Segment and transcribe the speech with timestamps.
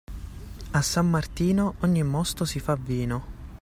[0.73, 3.59] A San Martino ogni mosto si fa vino.